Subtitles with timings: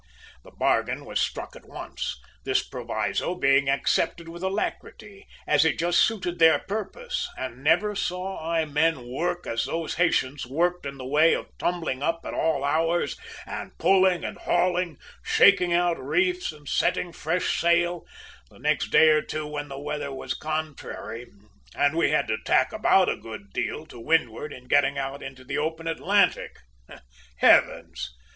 [0.43, 5.99] "The bargain was struck at once, this proviso being accepted with alacrity as it just
[5.99, 11.05] suited their purpose, and never saw I men work as those Haytians worked in the
[11.05, 16.67] way of tumbling up at all hours and pulling and hauling, shaking out reefs and
[16.67, 18.03] setting fresh sail,
[18.49, 21.27] the next day or two when the weather was contrary,
[21.75, 25.43] and we had to tack about a good deal to windward in getting out into
[25.43, 26.57] the open Atlantic.
[27.37, 28.15] "Heavens!